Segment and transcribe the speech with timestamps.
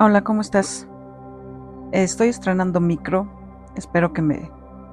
[0.00, 0.86] Hola, ¿cómo estás?
[1.90, 3.26] Estoy estrenando micro.
[3.74, 4.48] Espero que me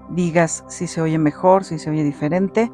[0.09, 2.71] digas si se oye mejor, si se oye diferente.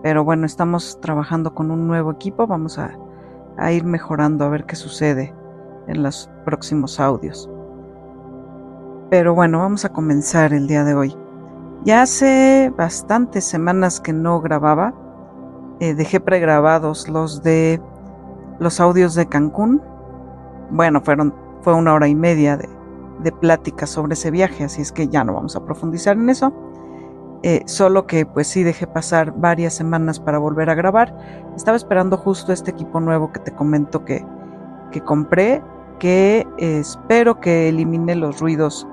[0.00, 2.46] Pero bueno, estamos trabajando con un nuevo equipo.
[2.46, 2.96] Vamos a,
[3.72, 5.34] ir mejorando a ver qué sucede
[5.88, 7.50] en los próximos audios.
[9.10, 11.16] Pero bueno, vamos a comenzar el día de hoy.
[11.82, 14.94] Ya hace bastantes semanas que no grababa.
[15.80, 17.82] Eh, dejé pregrabados los de
[18.60, 19.82] los audios de Cancún
[20.70, 22.68] bueno, fueron, fue una hora y media de,
[23.22, 26.52] de plática sobre ese viaje, así es que ya no vamos a profundizar en eso.
[27.42, 31.16] Eh, solo que pues sí dejé pasar varias semanas para volver a grabar.
[31.56, 34.24] Estaba esperando justo este equipo nuevo que te comento que,
[34.90, 35.62] que compré,
[35.98, 38.86] que espero que elimine los ruidos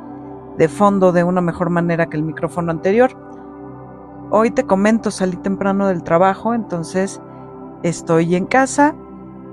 [0.58, 3.12] de fondo de una mejor manera que el micrófono anterior.
[4.30, 7.22] Hoy te comento, salí temprano del trabajo, entonces
[7.84, 8.96] estoy en casa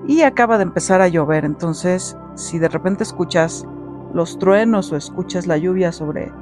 [0.07, 3.67] y acaba de empezar a llover, entonces si de repente escuchas
[4.13, 6.33] los truenos o escuchas la lluvia sobre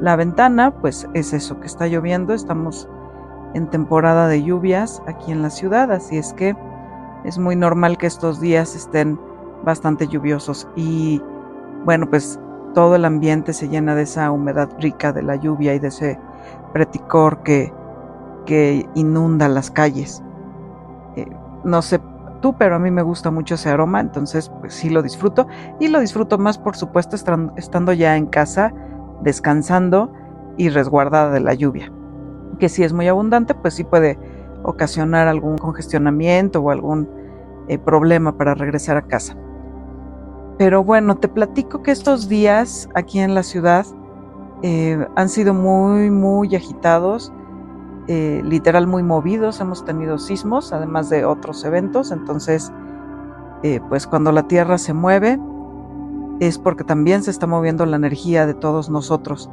[0.00, 2.88] la ventana, pues es eso que está lloviendo, estamos
[3.54, 6.56] en temporada de lluvias aquí en la ciudad, así es que
[7.24, 9.18] es muy normal que estos días estén
[9.64, 10.68] bastante lluviosos.
[10.76, 11.22] Y
[11.84, 12.38] bueno, pues
[12.74, 16.18] todo el ambiente se llena de esa humedad rica de la lluvia y de ese
[16.72, 17.72] preticor que,
[18.44, 20.22] que inunda las calles.
[21.16, 21.26] Eh,
[21.62, 22.00] no sé
[22.52, 25.46] pero a mí me gusta mucho ese aroma, entonces pues sí lo disfruto
[25.80, 27.16] y lo disfruto más por supuesto
[27.56, 28.72] estando ya en casa,
[29.22, 30.12] descansando
[30.56, 31.90] y resguardada de la lluvia,
[32.58, 34.18] que si es muy abundante pues sí puede
[34.62, 37.08] ocasionar algún congestionamiento o algún
[37.68, 39.36] eh, problema para regresar a casa.
[40.58, 43.86] Pero bueno, te platico que estos días aquí en la ciudad
[44.62, 47.32] eh, han sido muy, muy agitados
[48.06, 52.70] eh, literal muy movidos, hemos tenido sismos, además de otros eventos, entonces,
[53.62, 55.38] eh, pues cuando la Tierra se mueve,
[56.40, 59.48] es porque también se está moviendo la energía de todos nosotros.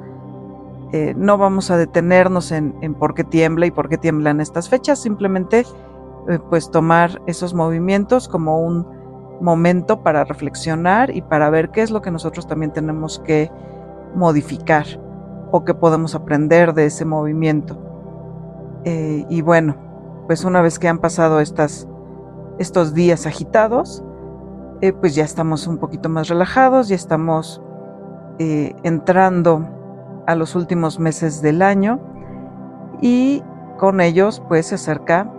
[0.91, 4.67] Eh, no vamos a detenernos en, en, por qué tiembla y por qué tiemblan estas
[4.67, 5.65] fechas, simplemente
[6.49, 8.85] pues tomar esos movimientos como un
[9.41, 13.49] momento para reflexionar y para ver qué es lo que nosotros también tenemos que
[14.13, 14.85] modificar
[15.51, 17.90] o que podemos aprender de ese movimiento.
[18.83, 19.75] Eh, y bueno,
[20.27, 21.87] pues una vez que han pasado estas,
[22.57, 24.03] estos días agitados,
[24.81, 27.61] eh, pues ya estamos un poquito más relajados, ya estamos
[28.39, 29.67] eh, entrando
[30.25, 31.99] a los últimos meses del año
[33.01, 33.43] y
[33.77, 35.31] con ellos pues se acerca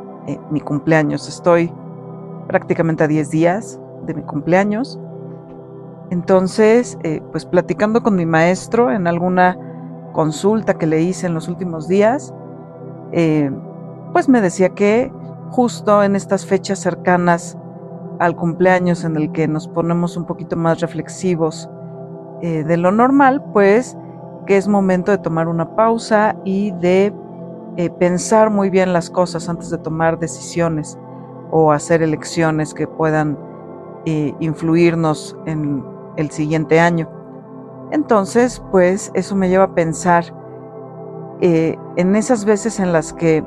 [0.50, 1.28] mi cumpleaños.
[1.28, 1.72] Estoy
[2.46, 5.00] prácticamente a 10 días de mi cumpleaños.
[6.10, 6.98] Entonces,
[7.32, 9.58] pues platicando con mi maestro en alguna
[10.12, 12.34] consulta que le hice en los últimos días,
[13.12, 13.50] eh,
[14.12, 15.12] pues me decía que
[15.50, 17.56] justo en estas fechas cercanas
[18.18, 21.68] al cumpleaños en el que nos ponemos un poquito más reflexivos
[22.40, 23.96] eh, de lo normal, pues
[24.46, 27.14] que es momento de tomar una pausa y de
[27.76, 30.98] eh, pensar muy bien las cosas antes de tomar decisiones
[31.50, 33.38] o hacer elecciones que puedan
[34.40, 35.84] influirnos en
[36.16, 37.08] el siguiente año.
[37.92, 40.34] Entonces, pues eso me lleva a pensar
[41.42, 43.44] eh, en esas veces en las que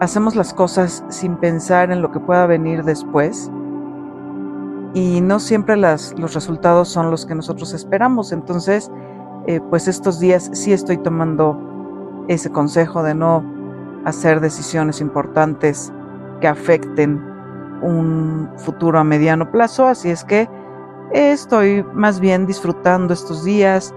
[0.00, 3.50] hacemos las cosas sin pensar en lo que pueda venir después
[4.92, 8.32] y no siempre los resultados son los que nosotros esperamos.
[8.32, 8.90] Entonces,
[9.46, 11.56] eh, pues estos días sí estoy tomando
[12.28, 13.44] ese consejo de no
[14.04, 15.92] hacer decisiones importantes
[16.40, 17.22] que afecten
[17.82, 19.86] un futuro a mediano plazo.
[19.86, 20.48] Así es que
[21.12, 23.94] estoy más bien disfrutando estos días,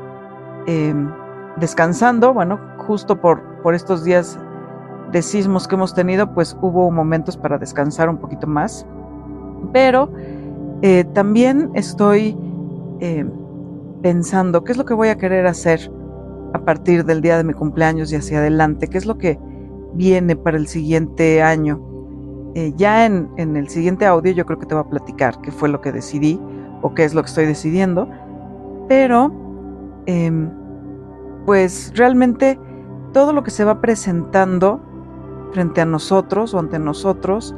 [0.67, 1.11] em,
[1.57, 4.37] descansando, bueno, justo por, por estos días
[5.11, 8.85] de sismos que hemos tenido, pues hubo momentos para descansar un poquito más.
[9.71, 10.09] Pero
[10.81, 12.37] eh, también estoy
[12.99, 13.25] eh,
[14.01, 15.91] pensando qué es lo que voy a querer hacer
[16.53, 19.39] a partir del día de mi cumpleaños y hacia adelante, qué es lo que
[19.93, 21.81] viene para el siguiente año.
[22.55, 25.51] Eh, ya en, en, el siguiente audio yo creo que te voy a platicar qué
[25.51, 26.39] fue lo que decidí
[26.81, 28.07] o qué es lo que estoy decidiendo,
[28.87, 29.31] pero
[30.05, 30.49] em,
[31.45, 32.59] pues realmente
[33.13, 34.81] todo lo que se va presentando
[35.53, 37.55] frente a nosotros o ante nosotros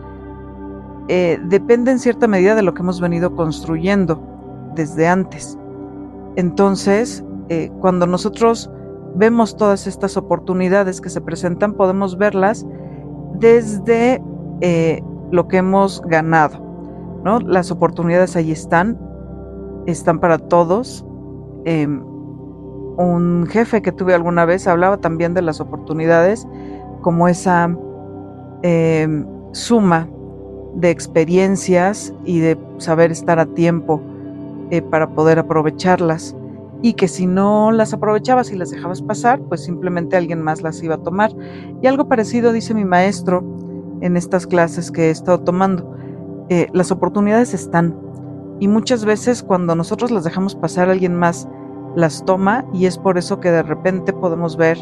[1.08, 4.22] eh, depende en cierta medida de lo que hemos venido construyendo
[4.76, 5.58] desde antes.
[6.36, 8.70] Entonces, eh, cuando nosotros
[9.16, 12.66] vemos todas estas oportunidades que se presentan, podemos verlas
[13.40, 14.22] desde
[14.62, 15.02] eh,
[15.32, 16.60] lo que hemos ganado.
[17.24, 17.40] ¿no?
[17.40, 19.00] Las oportunidades ahí están,
[19.88, 21.06] están para todos.
[21.66, 22.04] Em,
[22.98, 26.48] un jefe que tuve alguna vez hablaba también de las oportunidades
[27.02, 27.76] como esa
[28.64, 30.10] em, suma
[30.76, 34.02] de experiencias y de saber estar a tiempo
[34.72, 36.36] eh, para poder aprovecharlas
[36.82, 40.84] y que si no las aprovechabas y las dejabas pasar, pues simplemente alguien más las
[40.84, 41.32] iba a tomar.
[41.82, 43.44] Y algo parecido dice mi maestro
[44.02, 45.96] en estas clases que he estado tomando.
[46.50, 47.98] Eh, las oportunidades están
[48.60, 51.48] y muchas veces cuando nosotros las dejamos pasar, alguien más
[51.98, 54.78] las toma y es por eso que de repente podemos ver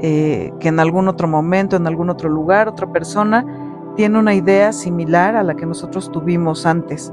[0.00, 3.44] eh, que en algún otro momento, en algún otro lugar, otra persona
[3.94, 7.12] tiene una idea similar a la que nosotros tuvimos antes.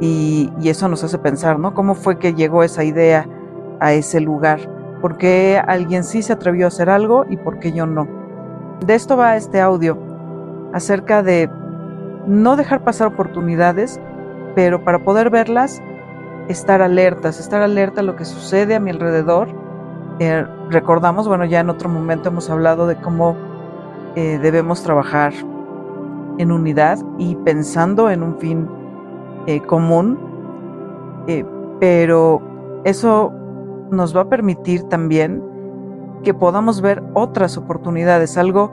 [0.00, 1.72] Y, eso nos hace pensar, ¿no?
[1.72, 3.28] ¿Cómo fue que llegó esa idea
[3.78, 4.58] a ese lugar?
[5.00, 8.08] ¿Por qué alguien sí se atrevió a hacer algo y por qué yo no?
[8.84, 9.96] De esto va este audio,
[10.72, 11.48] acerca de
[12.26, 14.00] no dejar pasar oportunidades,
[14.56, 15.80] pero para poder verlas,
[16.48, 19.48] estar alertas, estar alerta a lo que sucede a mi alrededor.
[20.18, 23.36] Eh, recordamos, bueno, ya en otro momento hemos hablado de cómo
[24.14, 25.32] eh, debemos trabajar
[26.38, 28.68] en unidad y pensando en un fin
[29.46, 30.18] eh, común,
[31.80, 32.40] pero
[32.84, 33.32] eso
[33.90, 35.42] nos va a permitir también
[36.22, 38.72] que podamos ver otras oportunidades, algo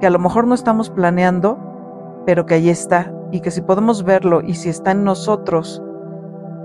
[0.00, 1.58] que a lo mejor no estamos planeando,
[2.24, 5.82] pero que ahí está, y que si podemos verlo y si está en nosotros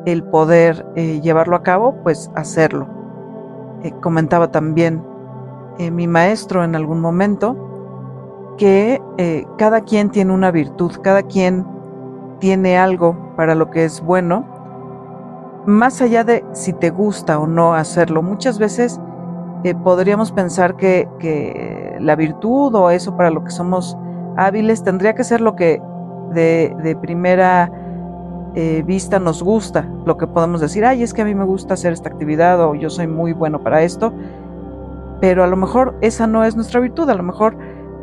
[0.07, 2.87] el poder eh, llevarlo a cabo, pues hacerlo.
[4.01, 5.03] comentaba también
[5.91, 7.55] mi maestro en algún momento
[8.57, 8.99] que
[9.59, 11.63] cada quien tiene una virtud, cada quien
[12.39, 14.43] tiene algo para lo que es bueno,
[15.67, 18.99] más allá de si te gusta o no hacerlo, muchas veces
[19.63, 21.07] eh, podríamos pensar que,
[21.99, 23.97] la virtud o eso para lo que somos
[24.37, 25.81] hábiles tendría que ser lo que
[26.31, 27.71] de, primera
[28.59, 31.75] eh, vista nos gusta, lo que podemos decir, ay, es que a mí me gusta
[31.75, 34.11] hacer esta actividad o yo soy muy bueno para esto,
[35.21, 37.55] pero a lo mejor esa no es nuestra virtud, a lo mejor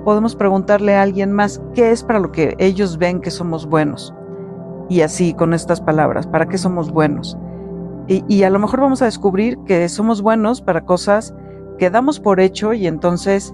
[0.04, 4.14] podemos preguntarle a alguien más qué es para lo que ellos ven que somos buenos.
[4.88, 7.36] Y así con estas palabras, ¿para qué somos buenos?
[8.06, 11.34] Y, a lo mejor vamos a descubrir que somos buenos para cosas
[11.78, 13.52] que damos por hecho y entonces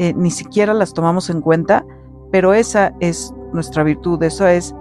[0.00, 1.86] eh, ni siquiera las tomamos en cuenta,
[2.32, 4.74] pero esa es nuestra virtud, esa es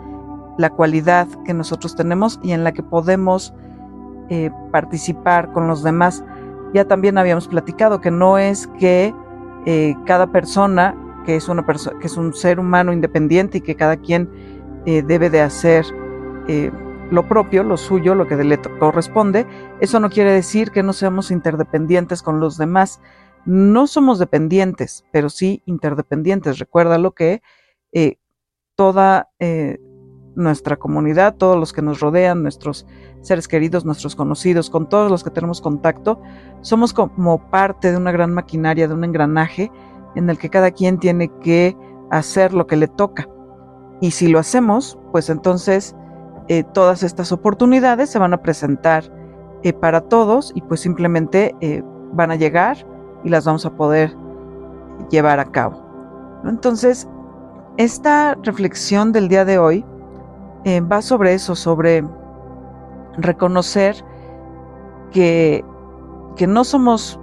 [0.61, 3.53] la cualidad que nosotros tenemos y en la que podemos
[4.29, 6.23] eh, participar con los demás.
[6.73, 9.13] Ya también habíamos platicado que no es que
[9.65, 13.97] eh, cada persona, que es, una que es un ser humano independiente y que cada
[13.97, 14.29] quien
[14.85, 15.85] eh, debe de hacer
[17.11, 19.45] lo propio, lo suyo, lo que le corresponde,
[19.79, 22.99] eso no quiere decir que no seamos interdependientes con los demás.
[23.45, 26.59] No somos dependientes, pero sí interdependientes.
[26.59, 27.41] Recuerda lo que
[28.75, 29.29] toda
[30.35, 32.85] nuestra comunidad, todos los que nos rodean, nuestros
[33.21, 36.21] seres queridos, nuestros conocidos, con todos los que tenemos contacto,
[36.61, 39.71] somos como parte de una gran maquinaria, de un engranaje
[40.15, 41.75] en el que cada quien tiene que
[42.09, 43.27] hacer lo que le toca.
[43.99, 45.95] Y si lo hacemos, pues entonces
[46.47, 49.03] eh, todas estas oportunidades se van a presentar
[49.63, 51.83] eh, para todos y pues simplemente eh,
[52.13, 52.77] van a llegar
[53.23, 54.15] y las vamos a poder
[55.09, 55.81] llevar a cabo.
[56.45, 57.07] Entonces,
[57.77, 59.85] esta reflexión del día de hoy
[60.65, 62.03] va sobre eso, sobre
[63.17, 63.95] reconocer
[65.11, 65.65] que,
[66.35, 67.19] que no somos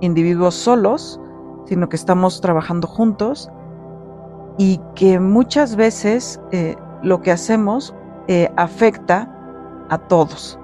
[0.00, 1.20] individuos solos,
[1.66, 3.50] sino que estamos trabajando juntos
[4.58, 7.94] y que muchas veces eh, lo que hacemos
[8.28, 9.32] eh, afecta
[9.88, 10.58] a todos.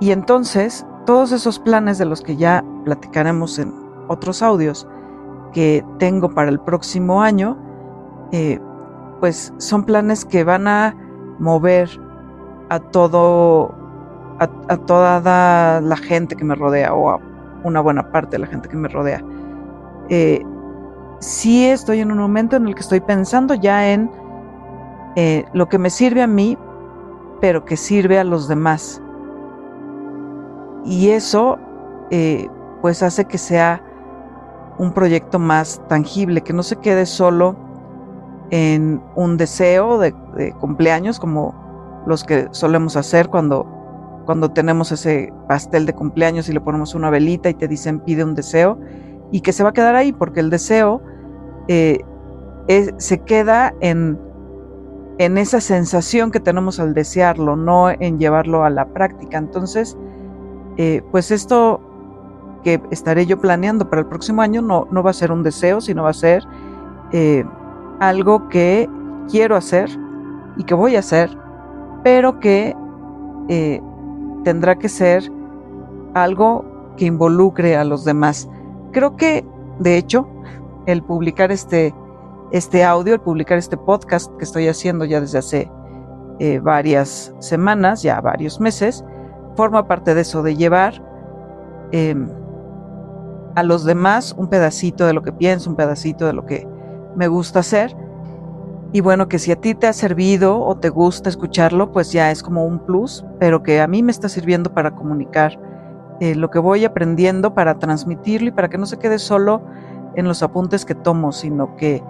[0.00, 3.72] Y entonces, todos esos planes de los que ya platicaremos en
[4.08, 4.86] otros audios
[5.52, 7.56] que tengo para el próximo año,
[8.32, 8.60] eh,
[9.20, 10.94] pues son planes que van a
[11.38, 11.88] mover
[12.68, 13.74] a todo,
[14.38, 17.20] a, toda la gente que me rodea o a
[17.64, 19.22] una buena parte de la gente que me rodea
[21.20, 24.10] sí estoy en un momento en el que estoy pensando ya en
[25.16, 26.58] eh, lo que me sirve a mí,
[27.40, 29.00] pero que sirve a los demás.
[30.84, 31.58] Y eso
[32.10, 32.48] eh,
[32.82, 33.82] pues hace que sea
[34.78, 37.56] un proyecto más tangible, que no se quede solo
[38.50, 40.12] en un deseo de,
[40.60, 41.54] cumpleaños como
[42.06, 43.66] los que solemos hacer cuando,
[44.26, 48.22] cuando tenemos ese pastel de cumpleaños y le ponemos una velita y te dicen pide
[48.22, 48.78] un deseo
[49.32, 51.02] y que se va a quedar ahí porque el deseo
[51.68, 52.00] eh,
[52.98, 54.18] se queda en,
[55.18, 59.38] en esa sensación que tenemos al desearlo, no en llevarlo a la práctica.
[59.38, 59.96] Entonces,
[60.76, 61.80] eh, pues esto
[62.62, 65.80] que estaré yo planeando para el próximo año no, no va a ser un deseo,
[65.80, 66.44] sino va a ser
[67.12, 67.44] eh,
[68.00, 68.88] algo que
[69.30, 69.88] quiero hacer
[70.56, 71.30] y que voy a hacer,
[72.02, 72.74] pero que
[74.44, 75.30] tendrá que ser
[76.14, 76.64] algo
[76.96, 78.48] que involucre a los demás.
[78.92, 79.44] Creo que,
[79.78, 80.26] de hecho,
[80.86, 81.94] el publicar este,
[82.52, 85.70] este audio, el publicar este podcast que estoy haciendo ya desde hace
[86.38, 89.04] eh, varias semanas, ya varios meses,
[89.56, 91.02] forma parte de eso, de llevar
[91.92, 92.28] em,
[93.54, 96.68] a los demás un pedacito de lo que pienso, un pedacito de lo que
[97.16, 97.96] me gusta hacer.
[98.92, 102.30] Y bueno, que si a ti te ha servido o te gusta escucharlo, pues ya
[102.30, 105.58] es como un plus, pero que a mí me está sirviendo para comunicar
[106.20, 109.62] eh, lo que voy aprendiendo, para transmitirlo y para que no se quede solo
[110.14, 112.02] en los apuntes que tomo, sino que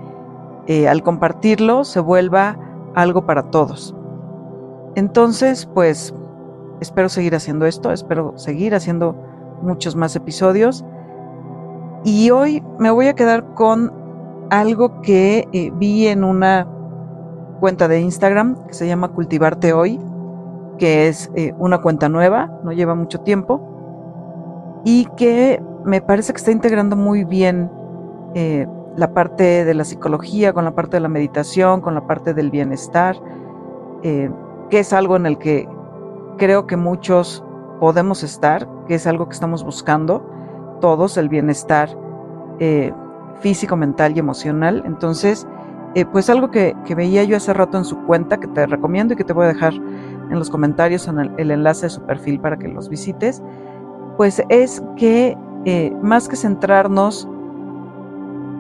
[0.67, 2.59] eh, al compartirlo se vuelva
[2.95, 3.95] algo para todos.
[4.95, 6.15] Entonces, pues
[6.81, 9.17] espero seguir haciendo esto, espero seguir haciendo
[9.63, 10.85] muchos más episodios.
[12.05, 14.06] Y hoy me voy a quedar con
[14.51, 16.67] algo que eh, vi en una
[17.61, 20.01] cuenta de Instagram que se llama Cultivarte Hoy,
[20.79, 26.39] que es eh, una cuenta nueva, no lleva mucho tiempo, y que me parece que
[26.39, 27.71] está integrando muy bien
[28.35, 32.35] eh, la parte de la psicología con la parte de la meditación, con la parte
[32.35, 33.17] del bienestar
[34.03, 35.69] que es algo en el que
[36.39, 37.43] creo que muchos
[37.81, 40.25] podemos estar, que es algo que estamos buscando
[40.81, 41.89] todos, el bienestar
[43.41, 44.83] físico, mental y emocional.
[44.87, 45.47] Entonces,
[45.95, 49.17] eh, pues algo que, veía yo hace rato en su cuenta, que te recomiendo y
[49.17, 52.59] que te voy a dejar en los comentarios en el, enlace de su perfil para
[52.59, 53.43] que los visites,
[54.17, 57.29] pues es que eh, más que centrarnos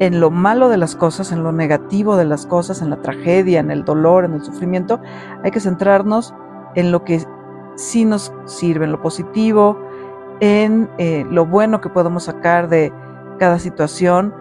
[0.00, 3.61] en lo malo de las cosas, en lo negativo de las cosas, en la tragedia,
[3.61, 5.00] en el dolor, en el sufrimiento,
[5.42, 6.35] hay que centrarnos
[6.75, 7.23] en lo que
[7.76, 9.78] sí nos sirve, en lo positivo,
[10.40, 12.92] en eh, lo bueno que podemos sacar de
[13.38, 14.35] cada situación,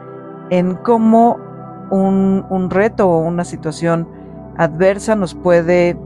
[0.50, 1.38] en cómo
[1.92, 4.08] un, un reto o una situación
[4.58, 5.98] adversa nos puede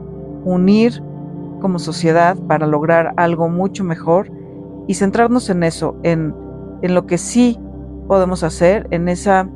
[0.43, 1.03] unir
[1.62, 4.31] como sociedad para lograr algo mucho mejor
[4.88, 6.34] y centrarnos en eso, en,
[6.81, 7.60] en lo que sí
[8.08, 9.48] podemos hacer, en esa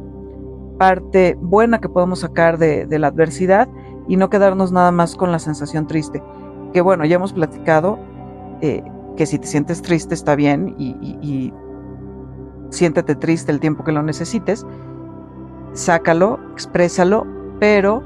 [0.77, 3.67] parte buena que podemos sacar de, la adversidad
[4.07, 6.21] y no quedarnos nada más con la sensación triste.
[6.73, 7.97] Que bueno, ya hemos platicado
[8.61, 8.83] eh,
[9.15, 11.53] que si te sientes triste está bien y,
[12.73, 14.65] siéntete triste el tiempo que lo necesites,
[15.73, 17.25] sácalo, exprésalo,
[17.59, 18.03] pero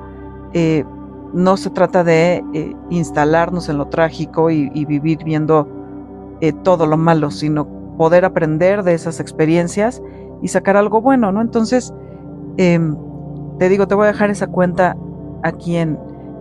[0.54, 0.84] eh,
[1.34, 5.68] no se trata de eh, instalarnos en lo trágico y, vivir viendo
[6.64, 10.04] todo lo malo, sino poder aprender de esas experiencias
[10.42, 11.42] y sacar algo bueno, ¿no?
[11.42, 11.94] Entonces,
[12.58, 12.96] em,
[13.58, 14.96] te digo, te voy a dejar esa cuenta
[15.44, 15.98] aquí en,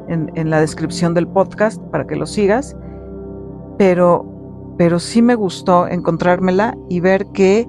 [0.09, 2.77] en, la descripción del podcast para que lo sigas,
[3.79, 4.25] pero,
[4.77, 7.69] pero sí me gustó encontrármela y ver que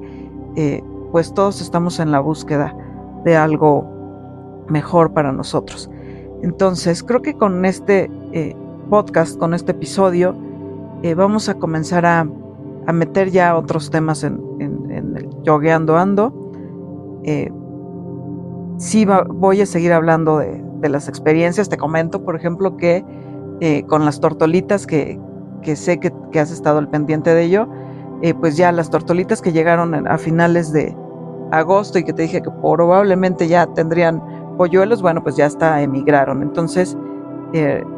[0.57, 2.75] eh, pues todos estamos en la búsqueda
[3.23, 5.87] de algo mejor para nosotros.
[6.41, 8.55] Entonces, creo que con este eh,
[8.89, 10.35] podcast, con este episodio,
[11.03, 12.27] eh, vamos a comenzar a,
[12.87, 16.33] a meter ya otros temas en, el yogueando ando.
[18.77, 21.69] Sí voy a seguir hablando de, las experiencias.
[21.69, 23.05] Te comento, por ejemplo, que
[23.87, 25.19] con las tortolitas, que,
[25.75, 27.67] sé que, has estado al pendiente de ello,
[28.21, 30.95] eh, pues ya las tortolitas que llegaron a finales de
[31.51, 34.21] agosto y que te dije que probablemente ya tendrían
[34.57, 36.41] polluelos, bueno, pues ya está, emigraron.
[36.41, 36.97] Entonces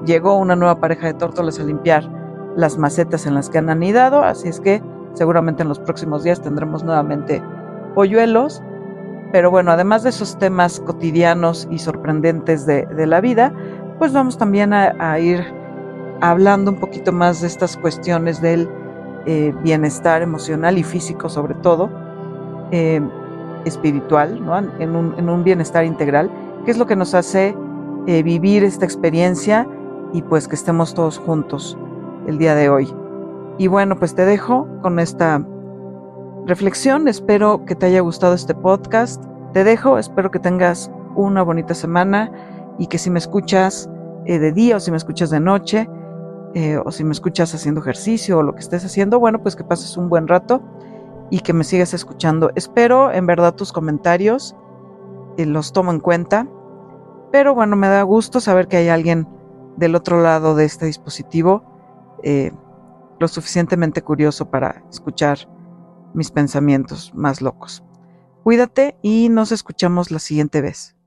[0.05, 2.07] llegó una nueva pareja de tórtolas a limpiar
[2.55, 4.83] las macetas en las que han anidado, así es que
[5.13, 7.41] seguramente en los próximos días tendremos nuevamente
[7.95, 8.61] polluelos.
[9.31, 13.53] Pero bueno, además de esos temas cotidianos y sorprendentes de, la vida,
[13.99, 15.45] pues vamos también a, ir
[16.21, 18.67] hablando un poquito más de estas cuestiones del
[19.31, 21.87] eh, bienestar emocional y físico sobre todo,
[22.71, 22.99] eh,
[23.63, 24.57] espiritual, ¿no?
[24.57, 26.31] en, un, bienestar integral,
[26.65, 27.55] que es lo que nos hace
[28.07, 29.67] eh, vivir esta experiencia
[30.13, 31.77] y pues que estemos todos juntos
[32.25, 32.91] el día de hoy.
[33.59, 35.45] Y bueno, pues te dejo con esta
[36.47, 37.07] reflexión.
[37.07, 39.23] Espero que te haya gustado este podcast.
[39.53, 42.31] Te dejo, espero que tengas una bonita semana
[42.79, 43.87] y que si me escuchas
[44.25, 45.87] de día o si me escuchas de noche
[46.55, 49.63] eh, o si me escuchas haciendo ejercicio o lo que estés haciendo, bueno, pues que
[49.63, 50.61] pases un buen rato
[51.29, 52.51] y que me sigas escuchando.
[52.55, 54.55] Espero en verdad tus comentarios,
[55.37, 56.47] eh, los tomo en cuenta,
[57.31, 59.27] pero bueno, me da gusto saber que hay alguien
[59.77, 61.63] del otro lado de este dispositivo
[62.23, 62.51] eh,
[63.19, 65.37] lo suficientemente curioso para escuchar
[66.13, 67.83] mis pensamientos más locos.
[68.43, 70.98] Cuídate y nos escuchamos la siguiente vez.